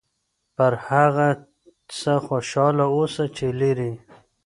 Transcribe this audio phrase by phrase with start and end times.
[0.55, 1.27] پر هغه
[1.97, 3.97] څه خوشحاله اوسه چې لرې یې.